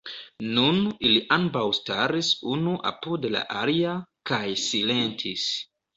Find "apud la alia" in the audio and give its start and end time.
2.93-3.95